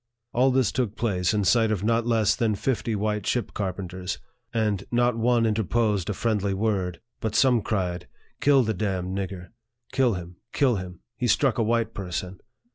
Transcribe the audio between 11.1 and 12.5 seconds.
He struck a white person."